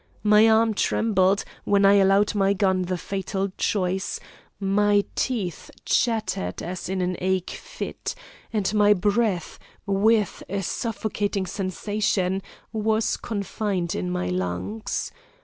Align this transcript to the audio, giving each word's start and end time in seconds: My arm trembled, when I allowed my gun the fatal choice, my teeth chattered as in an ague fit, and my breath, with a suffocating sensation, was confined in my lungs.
My 0.23 0.49
arm 0.49 0.73
trembled, 0.73 1.43
when 1.63 1.85
I 1.85 1.93
allowed 1.97 2.33
my 2.33 2.53
gun 2.53 2.81
the 2.81 2.97
fatal 2.97 3.51
choice, 3.55 4.19
my 4.59 5.05
teeth 5.13 5.69
chattered 5.85 6.63
as 6.63 6.89
in 6.89 7.01
an 7.03 7.15
ague 7.21 7.51
fit, 7.51 8.15
and 8.51 8.73
my 8.73 8.95
breath, 8.95 9.59
with 9.85 10.41
a 10.49 10.63
suffocating 10.63 11.45
sensation, 11.45 12.41
was 12.73 13.15
confined 13.15 13.93
in 13.93 14.09
my 14.09 14.27
lungs. 14.29 15.11